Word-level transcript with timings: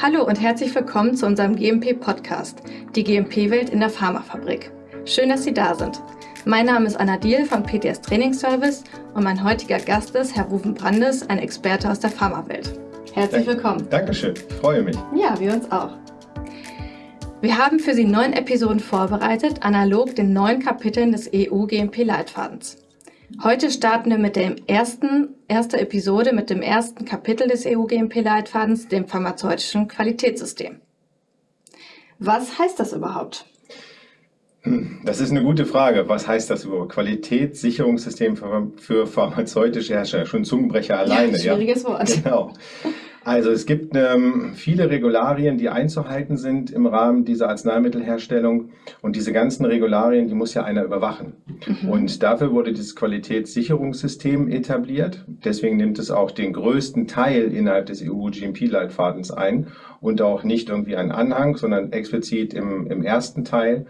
Hallo 0.00 0.24
und 0.24 0.40
herzlich 0.40 0.72
willkommen 0.76 1.16
zu 1.16 1.26
unserem 1.26 1.56
GMP-Podcast, 1.56 2.62
die 2.94 3.02
GMP-Welt 3.02 3.70
in 3.70 3.80
der 3.80 3.90
Pharmafabrik. 3.90 4.70
Schön, 5.04 5.28
dass 5.28 5.42
Sie 5.42 5.52
da 5.52 5.74
sind. 5.74 6.00
Mein 6.44 6.66
Name 6.66 6.86
ist 6.86 6.94
Anna 6.94 7.16
Diel 7.16 7.44
von 7.44 7.64
PTS 7.64 8.02
Training 8.02 8.32
Service 8.32 8.84
und 9.14 9.24
mein 9.24 9.42
heutiger 9.42 9.78
Gast 9.80 10.14
ist 10.14 10.36
Herr 10.36 10.44
Rufen 10.44 10.74
Brandes, 10.74 11.28
ein 11.28 11.40
Experte 11.40 11.90
aus 11.90 11.98
der 11.98 12.10
Pharmawelt. 12.10 12.78
Herzlich 13.12 13.44
Dank, 13.44 13.56
willkommen. 13.56 13.88
Dankeschön, 13.90 14.34
ich 14.34 14.54
freue 14.58 14.82
mich. 14.82 14.96
Ja, 15.16 15.34
wir 15.40 15.52
uns 15.52 15.68
auch. 15.72 15.90
Wir 17.40 17.58
haben 17.58 17.80
für 17.80 17.94
Sie 17.94 18.04
neun 18.04 18.34
Episoden 18.34 18.78
vorbereitet, 18.78 19.64
analog 19.64 20.14
den 20.14 20.32
neun 20.32 20.60
Kapiteln 20.60 21.10
des 21.10 21.28
EU-GMP-Leitfadens. 21.34 22.76
Heute 23.42 23.70
starten 23.70 24.10
wir 24.10 24.18
mit 24.18 24.36
der 24.36 24.56
ersten, 24.66 25.34
erster 25.48 25.78
Episode 25.78 26.32
mit 26.32 26.48
dem 26.48 26.62
ersten 26.62 27.04
Kapitel 27.04 27.46
des 27.46 27.66
EU-GMP-Leitfadens, 27.66 28.88
dem 28.88 29.06
pharmazeutischen 29.06 29.86
Qualitätssystem. 29.86 30.80
Was 32.18 32.58
heißt 32.58 32.80
das 32.80 32.94
überhaupt? 32.94 33.44
Das 35.04 35.20
ist 35.20 35.30
eine 35.30 35.42
gute 35.42 35.66
Frage. 35.66 36.08
Was 36.08 36.26
heißt 36.26 36.50
das 36.50 36.64
überhaupt? 36.64 36.92
Qualitätssicherungssystem 36.92 38.36
für, 38.36 38.72
für 38.76 39.06
pharmazeutische 39.06 39.94
Hersteller. 39.94 40.26
Schon 40.26 40.44
Zungenbrecher 40.44 40.98
alleine. 40.98 41.32
Ja, 41.32 41.54
schwieriges 41.54 41.82
ja? 41.82 41.88
Wort. 41.90 42.22
Genau. 42.24 42.52
Also 43.24 43.50
es 43.50 43.66
gibt 43.66 43.94
ähm, 43.94 44.52
viele 44.54 44.88
Regularien, 44.88 45.58
die 45.58 45.68
einzuhalten 45.68 46.38
sind 46.38 46.70
im 46.70 46.86
Rahmen 46.86 47.26
dieser 47.26 47.50
Arzneimittelherstellung. 47.50 48.70
Und 49.02 49.16
diese 49.16 49.32
ganzen 49.34 49.66
Regularien, 49.66 50.28
die 50.28 50.34
muss 50.34 50.54
ja 50.54 50.64
einer 50.64 50.82
überwachen. 50.82 51.34
Mhm. 51.66 51.88
Und 51.88 52.22
dafür 52.22 52.52
wurde 52.52 52.72
dieses 52.72 52.94
Qualitätssicherungssystem 52.96 54.48
etabliert. 54.48 55.24
Deswegen 55.26 55.76
nimmt 55.76 55.98
es 55.98 56.10
auch 56.10 56.30
den 56.30 56.52
größten 56.52 57.06
Teil 57.06 57.52
innerhalb 57.52 57.86
des 57.86 58.02
EU-GMP-Leitfadens 58.02 59.30
ein 59.30 59.68
und 60.00 60.22
auch 60.22 60.44
nicht 60.44 60.68
irgendwie 60.68 60.96
ein 60.96 61.10
Anhang, 61.10 61.56
sondern 61.56 61.92
explizit 61.92 62.54
im, 62.54 62.90
im 62.90 63.02
ersten 63.02 63.44
Teil. 63.44 63.86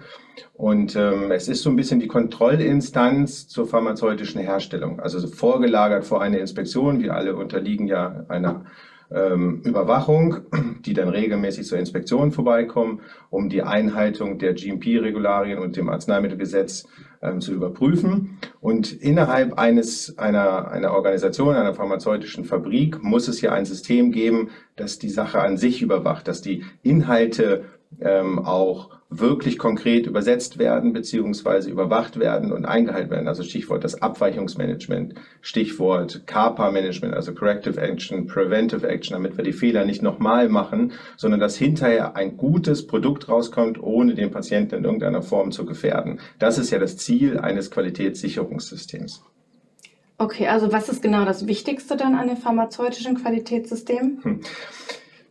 Und 0.54 0.96
ähm, 0.96 1.30
es 1.30 1.48
ist 1.48 1.62
so 1.62 1.70
ein 1.70 1.76
bisschen 1.76 2.00
die 2.00 2.06
Kontrollinstanz 2.06 3.48
zur 3.48 3.66
pharmazeutischen 3.66 4.40
Herstellung, 4.40 5.00
also 5.00 5.26
vorgelagert 5.26 6.04
vor 6.04 6.22
eine 6.22 6.38
Inspektion. 6.38 7.00
Wir 7.00 7.14
alle 7.14 7.34
unterliegen 7.36 7.86
ja 7.86 8.24
einer 8.28 8.64
ähm, 9.10 9.62
Überwachung, 9.64 10.38
die 10.84 10.94
dann 10.94 11.08
regelmäßig 11.08 11.66
zur 11.66 11.78
Inspektion 11.78 12.32
vorbeikommen, 12.32 13.00
um 13.30 13.48
die 13.48 13.62
Einhaltung 13.62 14.38
der 14.38 14.54
GMP-Regularien 14.54 15.58
und 15.58 15.76
dem 15.76 15.88
Arzneimittelgesetz 15.88 16.86
ähm, 17.22 17.40
zu 17.40 17.52
überprüfen. 17.52 18.38
Und 18.60 18.92
innerhalb 18.92 19.58
eines, 19.58 20.18
einer, 20.18 20.70
einer 20.70 20.92
Organisation, 20.92 21.54
einer 21.54 21.74
pharmazeutischen 21.74 22.44
Fabrik 22.44 23.02
muss 23.02 23.28
es 23.28 23.40
ja 23.40 23.52
ein 23.52 23.64
System 23.64 24.12
geben, 24.12 24.50
das 24.76 24.98
die 24.98 25.10
Sache 25.10 25.40
an 25.40 25.56
sich 25.56 25.82
überwacht, 25.82 26.28
dass 26.28 26.42
die 26.42 26.64
Inhalte 26.82 27.64
ähm, 28.00 28.38
auch 28.38 28.97
wirklich 29.10 29.58
konkret 29.58 30.06
übersetzt 30.06 30.58
werden 30.58 30.92
beziehungsweise 30.92 31.70
überwacht 31.70 32.18
werden 32.18 32.52
und 32.52 32.66
eingehalten 32.66 33.10
werden. 33.10 33.28
Also 33.28 33.42
Stichwort 33.42 33.82
das 33.82 34.02
Abweichungsmanagement, 34.02 35.14
Stichwort 35.40 36.26
CAPA-Management, 36.26 37.14
also 37.14 37.32
Corrective 37.32 37.80
Action, 37.80 38.26
Preventive 38.26 38.86
Action, 38.86 39.14
damit 39.14 39.36
wir 39.36 39.44
die 39.44 39.52
Fehler 39.52 39.86
nicht 39.86 40.02
nochmal 40.02 40.48
machen, 40.48 40.92
sondern 41.16 41.40
dass 41.40 41.56
hinterher 41.56 42.16
ein 42.16 42.36
gutes 42.36 42.86
Produkt 42.86 43.28
rauskommt, 43.28 43.82
ohne 43.82 44.14
den 44.14 44.30
Patienten 44.30 44.76
in 44.76 44.84
irgendeiner 44.84 45.22
Form 45.22 45.52
zu 45.52 45.64
gefährden. 45.64 46.20
Das 46.38 46.58
ist 46.58 46.70
ja 46.70 46.78
das 46.78 46.98
Ziel 46.98 47.38
eines 47.38 47.70
Qualitätssicherungssystems. 47.70 49.24
Okay, 50.18 50.48
also 50.48 50.72
was 50.72 50.88
ist 50.88 51.00
genau 51.00 51.24
das 51.24 51.46
Wichtigste 51.46 51.96
dann 51.96 52.14
an 52.14 52.26
dem 52.26 52.36
pharmazeutischen 52.36 53.14
Qualitätssystem? 53.14 54.18
Hm. 54.22 54.40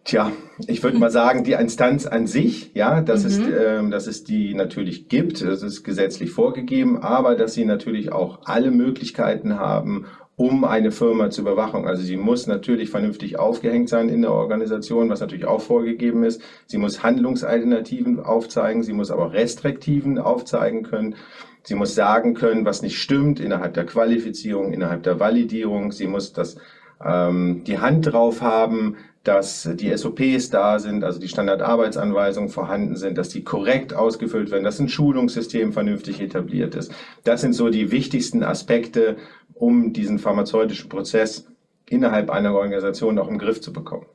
Tja, 0.08 0.32
ich 0.68 0.82
würde 0.84 0.98
mal 0.98 1.12
sagen, 1.12 1.44
die 1.44 1.52
Instanz 1.52 2.06
an 2.06 2.28
sich, 2.28 2.72
ja, 2.74 3.02
dass, 3.02 3.24
mhm. 3.24 3.28
es, 3.28 3.40
ähm, 3.40 3.92
dass 3.92 4.08
es 4.08 4.24
die 4.24 4.54
natürlich 4.54 5.10
gibt, 5.10 5.42
das 5.42 5.62
ist 5.62 5.84
gesetzlich 5.84 6.32
vorgegeben, 6.32 6.98
aber 6.98 7.36
dass 7.36 7.54
sie 7.54 7.66
natürlich 7.66 8.14
auch 8.14 8.40
alle 8.46 8.72
Möglichkeiten 8.72 9.60
haben, 9.60 10.06
um 10.38 10.64
eine 10.64 10.92
Firma 10.92 11.30
zu 11.30 11.42
überwachen. 11.42 11.86
Also 11.86 12.04
sie 12.04 12.16
muss 12.16 12.48
natürlich 12.48 12.90
vernünftig 12.90 13.38
aufgehängt 13.38 13.90
sein 13.90 14.08
in 14.08 14.22
der 14.22 14.32
Organisation, 14.32 15.10
was 15.10 15.20
natürlich 15.20 15.46
auch 15.46 15.60
vorgegeben 15.60 16.24
ist. 16.24 16.42
Sie 16.68 16.78
muss 16.78 17.04
Handlungsalternativen 17.04 18.22
aufzeigen, 18.22 18.84
sie 18.84 18.94
muss 18.94 19.12
aber 19.12 19.34
Restriktiven 19.34 20.20
aufzeigen 20.20 20.84
können. 20.84 21.16
Sie 21.64 21.76
muss 21.76 21.96
sagen 21.96 22.34
können, 22.34 22.64
was 22.64 22.82
nicht 22.82 22.98
stimmt 22.98 23.42
innerhalb 23.42 23.74
der 23.74 23.86
Qualifizierung, 23.86 24.72
innerhalb 24.72 25.04
der 25.04 25.20
Validierung. 25.20 25.92
Sie 25.92 26.08
muss 26.08 26.32
das 26.32 26.56
ähm, 27.04 27.64
die 27.66 27.80
Hand 27.80 28.14
drauf 28.14 28.42
haben, 28.42 28.96
dass 29.28 29.70
die 29.76 29.96
SOPs 29.96 30.50
da 30.50 30.80
sind, 30.80 31.04
also 31.04 31.20
die 31.20 31.28
Standardarbeitsanweisungen 31.28 32.50
vorhanden 32.50 32.96
sind, 32.96 33.18
dass 33.18 33.30
die 33.30 33.44
korrekt 33.44 33.94
ausgefüllt 33.94 34.52
werden, 34.52 34.64
dass 34.64 34.80
ein 34.80 34.88
Schulungssystem 34.88 35.74
vernünftig 35.74 36.22
etabliert 36.22 36.76
ist. 36.76 36.94
Das 37.26 37.42
sind 37.42 37.54
so 37.54 37.70
die 37.70 37.92
wichtigsten 37.92 38.42
Aspekte, 38.42 39.18
um 39.54 39.92
diesen 39.92 40.18
pharmazeutischen 40.18 40.88
Prozess 40.90 41.48
innerhalb 41.90 42.30
einer 42.30 42.54
Organisation 42.54 43.20
auch 43.20 43.28
im 43.28 43.38
Griff 43.38 43.60
zu 43.60 43.74
bekommen. 43.74 44.06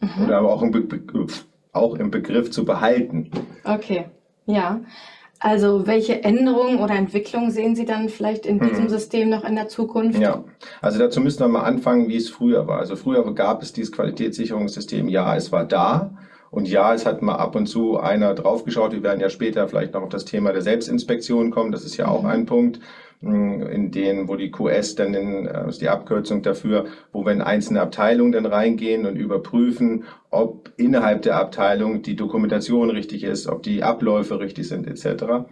Mhm. 0.00 0.24
Oder 0.24 0.38
aber 0.38 0.52
auch 0.52 0.62
im, 0.62 0.86
auch 1.72 1.96
im 1.96 2.10
Begriff 2.12 2.50
zu 2.50 2.64
behalten. 2.64 3.30
Okay, 3.64 4.06
ja. 4.46 4.80
Also 5.44 5.86
welche 5.86 6.24
Änderungen 6.24 6.78
oder 6.78 6.94
Entwicklungen 6.94 7.50
sehen 7.50 7.76
Sie 7.76 7.84
dann 7.84 8.08
vielleicht 8.08 8.46
in 8.46 8.60
diesem 8.60 8.84
hm. 8.84 8.88
System 8.88 9.28
noch 9.28 9.44
in 9.44 9.56
der 9.56 9.68
Zukunft? 9.68 10.18
Ja, 10.18 10.42
also 10.80 10.98
dazu 10.98 11.20
müssen 11.20 11.40
wir 11.40 11.48
mal 11.48 11.64
anfangen, 11.64 12.08
wie 12.08 12.16
es 12.16 12.30
früher 12.30 12.66
war. 12.66 12.78
Also 12.78 12.96
früher 12.96 13.34
gab 13.34 13.62
es 13.62 13.74
dieses 13.74 13.92
Qualitätssicherungssystem, 13.92 15.06
ja, 15.06 15.36
es 15.36 15.52
war 15.52 15.66
da. 15.66 16.12
Und 16.54 16.68
ja, 16.68 16.94
es 16.94 17.04
hat 17.04 17.20
mal 17.20 17.34
ab 17.34 17.56
und 17.56 17.66
zu 17.66 17.98
einer 17.98 18.32
draufgeschaut. 18.32 18.92
Wir 18.92 19.02
werden 19.02 19.18
ja 19.18 19.28
später 19.28 19.66
vielleicht 19.66 19.94
noch 19.94 20.02
auf 20.02 20.08
das 20.08 20.24
Thema 20.24 20.52
der 20.52 20.62
Selbstinspektion 20.62 21.50
kommen. 21.50 21.72
Das 21.72 21.84
ist 21.84 21.96
ja 21.96 22.06
auch 22.06 22.22
mhm. 22.22 22.28
ein 22.28 22.46
Punkt 22.46 22.78
in 23.22 23.90
denen, 23.90 24.28
wo 24.28 24.36
die 24.36 24.50
QS 24.50 24.96
dann 24.96 25.14
in, 25.14 25.44
das 25.44 25.64
äh, 25.64 25.68
ist 25.70 25.80
die 25.80 25.88
Abkürzung 25.88 26.42
dafür, 26.42 26.84
wo 27.10 27.24
wir 27.24 27.32
in 27.32 27.40
einzelne 27.40 27.80
Abteilungen 27.80 28.32
dann 28.32 28.46
reingehen 28.46 29.06
und 29.06 29.16
überprüfen, 29.16 30.04
ob 30.30 30.70
innerhalb 30.76 31.22
der 31.22 31.38
Abteilung 31.38 32.02
die 32.02 32.16
Dokumentation 32.16 32.90
richtig 32.90 33.24
ist, 33.24 33.48
ob 33.48 33.62
die 33.62 33.82
Abläufe 33.82 34.38
richtig 34.38 34.68
sind, 34.68 34.86
etc. 34.86 35.46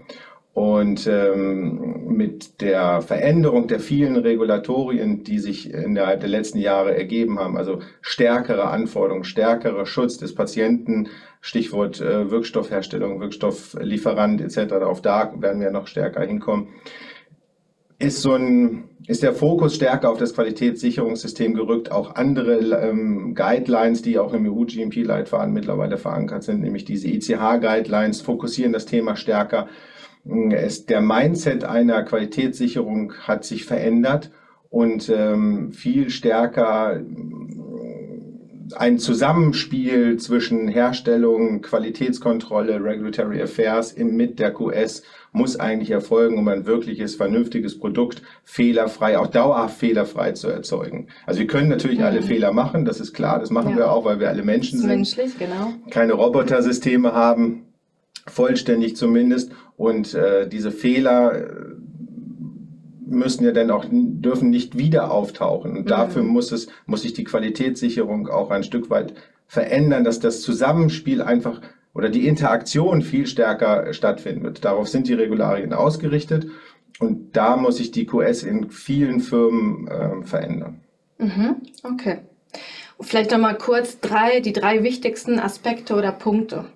Und 0.53 1.07
ähm, 1.07 2.02
mit 2.17 2.61
der 2.61 3.03
Veränderung 3.03 3.69
der 3.69 3.81
vielen 3.81 4.17
Regulatorien, 4.17 5.25
die 5.25 5.39
sich 5.39 5.73
innerhalb 5.73 6.21
der 6.21 6.29
letzten 6.29 6.59
Jahre 6.59 6.97
ergeben 6.97 7.39
haben, 7.39 7.57
also 7.57 7.81
stärkere 8.01 8.69
Anforderungen, 8.69 9.25
stärkerer 9.25 9.87
Schutz 9.87 10.19
des 10.19 10.35
Patienten, 10.35 11.09
Stichwort 11.41 12.01
äh, 12.01 12.31
Wirkstoffherstellung, 12.31 13.21
Wirkstofflieferant 13.21 14.41
etc., 14.41 14.75
auf 14.75 15.03
da 15.03 15.33
werden 15.39 15.61
wir 15.61 15.71
noch 15.71 15.87
stärker 15.87 16.23
hinkommen, 16.23 16.69
ist 17.99 18.23
so 18.23 18.35
ein 18.35 18.85
ist 19.07 19.23
der 19.23 19.33
Fokus 19.33 19.75
stärker 19.75 20.11
auf 20.11 20.19
das 20.19 20.35
Qualitätssicherungssystem 20.35 21.55
gerückt. 21.55 21.91
Auch 21.91 22.15
andere 22.15 22.59
ähm, 22.59 23.35
Guidelines, 23.35 24.03
die 24.03 24.19
auch 24.19 24.33
im 24.33 24.47
EU-GMP-Leitfaden 24.47 25.53
mittlerweile 25.53 25.99
verankert 25.99 26.45
sind, 26.45 26.61
nämlich 26.61 26.85
diese 26.85 27.09
ICH-Guidelines, 27.09 28.21
fokussieren 28.21 28.73
das 28.73 28.87
Thema 28.87 29.17
stärker. 29.17 29.69
Es, 30.25 30.87
der 30.87 31.01
Mindset 31.01 31.65
einer 31.65 32.03
Qualitätssicherung 32.05 33.15
hat 33.23 33.45
sich 33.45 33.65
verändert 33.65 34.31
und 34.71 35.09
ähm, 35.09 35.73
viel 35.73 36.11
stärker 36.11 37.01
ein 38.77 38.99
Zusammenspiel 38.99 40.17
zwischen 40.19 40.69
Herstellung, 40.69 41.63
Qualitätskontrolle, 41.63 42.83
Regulatory 42.83 43.43
Affairs 43.43 43.97
mit 43.97 44.39
der 44.39 44.53
QS 44.53 45.03
muss 45.33 45.59
eigentlich 45.59 45.91
erfolgen, 45.91 46.39
um 46.39 46.49
ein 46.49 46.67
wirkliches, 46.67 47.17
vernünftiges 47.17 47.79
Produkt 47.79 48.23
fehlerfrei, 48.45 49.19
auch 49.19 49.29
dauerhaft 49.29 49.79
fehlerfrei 49.79 50.33
zu 50.33 50.49
erzeugen. 50.49 51.09
Also 51.27 51.41
wir 51.41 51.47
können 51.47 51.69
natürlich 51.69 51.99
mhm. 51.99 52.05
alle 52.05 52.23
Fehler 52.23 52.53
machen, 52.53 52.85
das 52.85 53.01
ist 53.01 53.13
klar, 53.13 53.39
das 53.39 53.51
machen 53.51 53.71
ja. 53.71 53.77
wir 53.77 53.91
auch, 53.91 54.05
weil 54.05 54.21
wir 54.21 54.29
alle 54.29 54.43
Menschen 54.43 54.79
sind. 54.79 54.89
Menschlich, 54.89 55.39
genau. 55.39 55.73
Keine 55.91 56.13
Robotersysteme 56.15 57.13
haben, 57.13 57.65
vollständig 58.27 58.97
zumindest. 58.97 59.53
Und 59.77 60.15
äh, 60.15 60.49
diese 60.49 60.71
Fehler 60.71 61.35
äh, 61.35 61.47
müssen 63.07 63.45
ja 63.45 63.53
dann 63.53 63.71
auch, 63.71 63.85
dürfen 63.91 64.51
nicht 64.51 64.79
wieder 64.79 65.11
auftauchen. 65.11 65.73
Und 65.73 65.85
mhm. 65.85 65.89
dafür 65.89 66.23
muss 66.23 66.53
es, 66.53 66.69
muss 66.87 67.03
sich 67.03 67.13
die 67.13 67.25
Qualitätssicherung 67.25 68.29
auch 68.29 68.51
ein 68.51 68.65
Stück 68.65 68.91
weit 68.91 69.15
verändern, 69.47 70.05
dass 70.05 70.21
das 70.21 70.41
Zusammenspiel 70.41 71.21
einfach 71.21 71.61
oder 71.95 72.09
die 72.09 72.27
Interaktion 72.27 73.03
viel 73.03 73.27
stärker 73.27 73.93
stattfinden 73.93 74.45
wird. 74.45 74.65
Darauf 74.65 74.89
sind 74.89 75.09
die 75.09 75.15
Regularien 75.15 75.75
ausgerichtet 75.75 76.47
und 76.99 77.37
da 77.37 77.57
muss 77.57 77.77
sich 77.77 77.91
die 77.91 78.07
QS 78.07 78.45
in 78.45 78.71
vielen 78.71 79.21
Firmen 79.21 79.89
äh, 79.89 80.25
verändern. 80.25 80.81
Mhm, 81.19 81.57
okay. 81.83 82.19
Vielleicht 83.01 83.31
nochmal 83.31 83.59
kurz 83.59 84.01
drei, 84.01 84.41
die 84.41 84.53
drei 84.53 84.83
wichtigsten 84.83 85.39
Aspekte 85.39 85.95
oder 85.95 86.13
Punkte. 86.13 86.67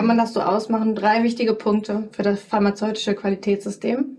Kann 0.00 0.06
man 0.06 0.16
das 0.16 0.32
so 0.32 0.40
ausmachen? 0.40 0.94
Drei 0.94 1.22
wichtige 1.24 1.52
Punkte 1.52 2.08
für 2.12 2.22
das 2.22 2.40
pharmazeutische 2.40 3.14
Qualitätssystem? 3.14 4.16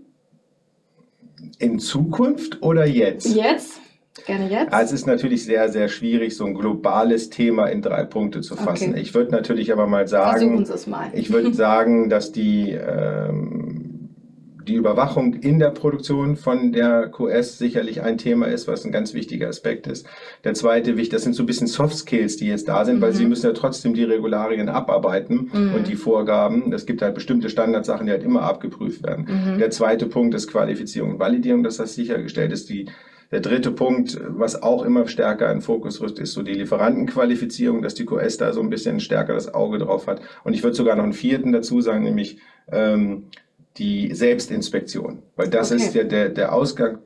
In 1.58 1.80
Zukunft 1.80 2.62
oder 2.62 2.86
jetzt? 2.86 3.26
Jetzt. 3.26 3.80
Gerne 4.24 4.48
jetzt. 4.48 4.72
Also 4.72 4.94
es 4.94 5.00
ist 5.00 5.06
natürlich 5.08 5.44
sehr, 5.44 5.70
sehr 5.70 5.88
schwierig, 5.88 6.36
so 6.36 6.44
ein 6.44 6.54
globales 6.54 7.30
Thema 7.30 7.66
in 7.66 7.82
drei 7.82 8.04
Punkte 8.04 8.42
zu 8.42 8.54
fassen. 8.54 8.90
Okay. 8.90 9.00
Ich 9.00 9.12
würde 9.12 9.32
natürlich 9.32 9.72
aber 9.72 9.88
mal 9.88 10.06
sagen, 10.06 10.64
mal. 10.86 11.10
ich 11.14 11.32
würde 11.32 11.52
sagen, 11.52 12.08
dass 12.08 12.30
die, 12.30 12.70
ähm, 12.70 13.71
die 14.66 14.74
Überwachung 14.74 15.34
in 15.34 15.58
der 15.58 15.70
Produktion 15.70 16.36
von 16.36 16.72
der 16.72 17.08
QS 17.08 17.58
sicherlich 17.58 18.02
ein 18.02 18.18
Thema 18.18 18.46
ist, 18.46 18.68
was 18.68 18.84
ein 18.84 18.92
ganz 18.92 19.14
wichtiger 19.14 19.48
Aspekt 19.48 19.86
ist. 19.86 20.06
Der 20.44 20.54
zweite 20.54 20.96
wichtig, 20.96 21.10
das 21.10 21.22
sind 21.22 21.34
so 21.34 21.42
ein 21.42 21.46
bisschen 21.46 21.66
Soft 21.66 21.96
Skills, 21.96 22.36
die 22.36 22.46
jetzt 22.48 22.68
da 22.68 22.84
sind, 22.84 23.00
weil 23.00 23.10
Mhm. 23.12 23.16
sie 23.16 23.26
müssen 23.26 23.46
ja 23.46 23.52
trotzdem 23.52 23.94
die 23.94 24.04
Regularien 24.04 24.68
abarbeiten 24.68 25.50
Mhm. 25.52 25.74
und 25.74 25.88
die 25.88 25.96
Vorgaben. 25.96 26.72
Es 26.72 26.86
gibt 26.86 27.02
halt 27.02 27.14
bestimmte 27.14 27.48
Standardsachen, 27.48 28.06
die 28.06 28.12
halt 28.12 28.22
immer 28.24 28.42
abgeprüft 28.42 29.02
werden. 29.04 29.26
Mhm. 29.28 29.58
Der 29.58 29.70
zweite 29.70 30.06
Punkt 30.06 30.34
ist 30.34 30.48
Qualifizierung 30.48 31.12
und 31.12 31.18
Validierung, 31.18 31.62
dass 31.62 31.76
das 31.76 31.94
sichergestellt 31.94 32.52
ist. 32.52 32.68
Die, 32.68 32.86
der 33.30 33.40
dritte 33.40 33.70
Punkt, 33.70 34.20
was 34.28 34.62
auch 34.62 34.84
immer 34.84 35.06
stärker 35.08 35.50
in 35.50 35.62
Fokus 35.62 36.00
rückt, 36.02 36.18
ist 36.18 36.32
so 36.34 36.42
die 36.42 36.52
Lieferantenqualifizierung, 36.52 37.82
dass 37.82 37.94
die 37.94 38.04
QS 38.04 38.36
da 38.36 38.52
so 38.52 38.60
ein 38.60 38.70
bisschen 38.70 39.00
stärker 39.00 39.34
das 39.34 39.52
Auge 39.54 39.78
drauf 39.78 40.06
hat. 40.06 40.20
Und 40.44 40.52
ich 40.54 40.62
würde 40.62 40.76
sogar 40.76 40.96
noch 40.96 41.04
einen 41.04 41.12
vierten 41.14 41.52
dazu 41.52 41.80
sagen, 41.80 42.04
nämlich 42.04 42.38
ähm, 42.70 43.24
die 43.76 44.14
Selbstinspektion. 44.14 45.22
Weil 45.36 45.48
das 45.48 45.70
Okay. 45.72 45.82
ist 45.82 45.94
ja 45.94 46.04
der, 46.04 46.28
der 46.28 46.52
Ausgang 46.54 46.98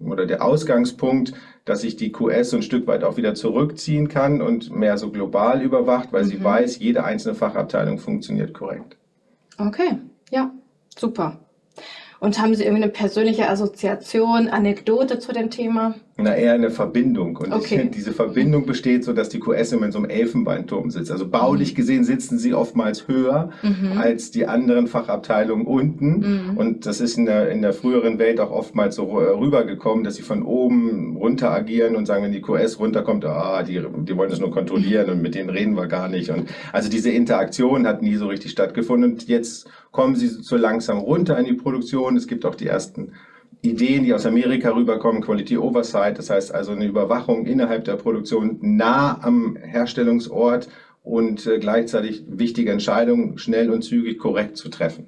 oder 0.00 0.26
der 0.26 0.44
Ausgangspunkt, 0.44 1.32
dass 1.64 1.80
sich 1.80 1.96
die 1.96 2.12
QS 2.12 2.50
so 2.50 2.56
ein 2.56 2.62
Stück 2.62 2.86
weit 2.86 3.04
auch 3.04 3.16
wieder 3.16 3.34
zurückziehen 3.34 4.08
kann 4.08 4.42
und 4.42 4.70
mehr 4.70 4.98
so 4.98 5.10
global 5.10 5.62
überwacht, 5.62 6.12
weil 6.12 6.24
sie 6.24 6.36
Mhm. 6.36 6.44
weiß, 6.44 6.78
jede 6.78 7.04
einzelne 7.04 7.34
Fachabteilung 7.34 7.98
funktioniert 7.98 8.52
korrekt. 8.52 8.96
Okay, 9.58 9.96
ja, 10.30 10.50
super. 10.96 11.38
Und 12.20 12.40
haben 12.40 12.54
Sie 12.54 12.64
irgendwie 12.64 12.82
eine 12.84 12.92
persönliche 12.92 13.48
Assoziation, 13.48 14.48
Anekdote 14.48 15.18
zu 15.18 15.32
dem 15.32 15.50
Thema? 15.50 15.94
Na, 16.16 16.32
eher 16.36 16.52
eine 16.52 16.70
Verbindung. 16.70 17.36
Und 17.38 17.52
Okay. 17.52 17.82
ich, 17.86 17.90
diese 17.96 18.12
Verbindung 18.12 18.66
besteht 18.66 19.02
so, 19.02 19.12
dass 19.12 19.30
die 19.30 19.40
QS 19.40 19.72
immer 19.72 19.86
in 19.86 19.90
so 19.92 19.98
einem 19.98 20.08
Elfenbeinturm 20.08 20.90
sitzt. 20.90 21.10
Also 21.10 21.26
baulich 21.28 21.74
gesehen 21.74 22.04
sitzen 22.04 22.38
sie 22.38 22.54
oftmals 22.54 23.08
höher 23.08 23.50
Mhm. 23.64 23.98
als 23.98 24.30
die 24.30 24.46
anderen 24.46 24.86
Fachabteilungen 24.86 25.66
unten. 25.66 26.50
Mhm. 26.52 26.56
Und 26.56 26.86
das 26.86 27.00
ist 27.00 27.18
in 27.18 27.26
der, 27.26 27.50
in 27.50 27.62
der 27.62 27.72
früheren 27.72 28.20
Welt 28.20 28.38
auch 28.38 28.52
oftmals 28.52 28.94
so 28.94 29.18
äh, 29.18 29.30
rübergekommen, 29.30 30.04
dass 30.04 30.14
sie 30.14 30.22
von 30.22 30.44
oben 30.44 31.16
runter 31.16 31.50
agieren 31.50 31.96
und 31.96 32.06
sagen, 32.06 32.22
wenn 32.22 32.32
die 32.32 32.42
QS 32.42 32.78
runterkommt, 32.78 33.24
ah, 33.24 33.64
die, 33.64 33.82
die 34.04 34.16
wollen 34.16 34.30
das 34.30 34.38
nur 34.38 34.52
kontrollieren 34.52 35.10
und 35.10 35.20
mit 35.20 35.34
denen 35.34 35.50
reden 35.50 35.74
wir 35.76 35.88
gar 35.88 36.08
nicht. 36.08 36.30
Und 36.30 36.48
also 36.72 36.88
diese 36.88 37.10
Interaktion 37.10 37.88
hat 37.88 38.02
nie 38.02 38.14
so 38.14 38.28
richtig 38.28 38.52
stattgefunden. 38.52 39.12
Und 39.14 39.26
jetzt 39.26 39.68
kommen 39.90 40.14
sie 40.14 40.28
so 40.28 40.56
langsam 40.56 40.98
runter 40.98 41.36
in 41.38 41.44
die 41.44 41.54
Produktion. 41.54 42.16
Es 42.16 42.28
gibt 42.28 42.44
auch 42.46 42.54
die 42.54 42.68
ersten 42.68 43.12
Ideen, 43.64 44.04
die 44.04 44.12
aus 44.14 44.26
Amerika 44.26 44.70
rüberkommen, 44.70 45.22
Quality 45.22 45.56
Oversight, 45.58 46.18
das 46.18 46.30
heißt 46.30 46.54
also 46.54 46.72
eine 46.72 46.84
Überwachung 46.86 47.46
innerhalb 47.46 47.84
der 47.84 47.96
Produktion 47.96 48.58
nah 48.60 49.18
am 49.22 49.56
Herstellungsort 49.56 50.68
und 51.02 51.46
äh, 51.46 51.58
gleichzeitig 51.58 52.24
wichtige 52.28 52.72
Entscheidungen 52.72 53.36
schnell 53.38 53.70
und 53.70 53.82
zügig 53.82 54.18
korrekt 54.18 54.56
zu 54.56 54.70
treffen. 54.70 55.06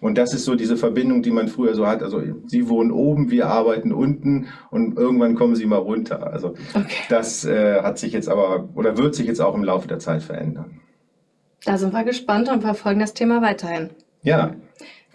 Und 0.00 0.18
das 0.18 0.34
ist 0.34 0.44
so 0.44 0.54
diese 0.54 0.76
Verbindung, 0.76 1.22
die 1.22 1.30
man 1.30 1.48
früher 1.48 1.74
so 1.74 1.86
hat. 1.86 2.02
Also 2.02 2.20
Sie 2.46 2.68
wohnen 2.68 2.92
oben, 2.92 3.30
wir 3.30 3.46
arbeiten 3.48 3.92
unten 3.92 4.48
und 4.70 4.98
irgendwann 4.98 5.34
kommen 5.34 5.54
Sie 5.56 5.64
mal 5.66 5.76
runter. 5.76 6.30
Also 6.32 6.48
Okay, 6.74 6.86
das 7.08 7.44
äh, 7.46 7.80
hat 7.82 7.98
sich 7.98 8.12
jetzt 8.12 8.28
aber 8.28 8.68
oder 8.74 8.98
wird 8.98 9.14
sich 9.14 9.26
jetzt 9.26 9.40
auch 9.40 9.54
im 9.54 9.64
Laufe 9.64 9.88
der 9.88 9.98
Zeit 9.98 10.22
verändern. 10.22 10.80
da 11.64 11.78
sind 11.78 11.92
wir 11.94 12.04
gespannt 12.04 12.50
und 12.50 12.60
verfolgen 12.62 13.00
das 13.00 13.14
Thema 13.14 13.40
weiterhin. 13.42 13.90
Ja. 14.22 14.54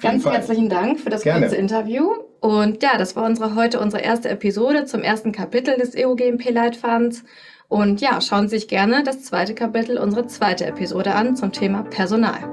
Ganz 0.01 0.23
Fall. 0.23 0.33
herzlichen 0.33 0.69
Dank 0.69 0.99
für 0.99 1.09
das 1.11 1.21
Gerne. 1.23 1.41
kurze 1.41 1.55
Interview. 1.57 2.09
Und 2.43 2.83
ja, 2.83 2.97
das 2.97 3.15
war 3.15 3.23
unsere 3.23 3.55
heute 3.55 3.79
unsere 3.79 4.03
erste 4.03 4.27
Episode 4.27 4.83
zum 4.83 5.01
ersten 5.01 5.31
Kapitel 5.31 5.77
des 5.77 5.95
EUGMP-Leitfadens. 5.95 7.23
Und 7.69 8.01
ja, 8.01 8.19
schauen 8.19 8.49
Sie 8.49 8.57
sich 8.57 8.67
gerne 8.67 9.01
das 9.01 9.23
zweite 9.23 9.55
Kapitel, 9.55 9.97
unsere 9.97 10.27
zweite 10.27 10.65
Episode 10.65 11.15
an 11.15 11.37
zum 11.37 11.53
Thema 11.53 11.83
Personal. 11.83 12.43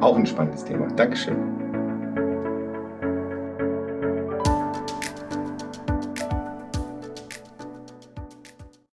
Auch 0.00 0.14
ein 0.14 0.26
spannendes 0.26 0.64
Thema. 0.64 0.86
Dankeschön. 0.94 1.65